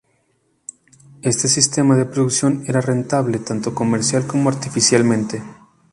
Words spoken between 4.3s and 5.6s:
artísticamente.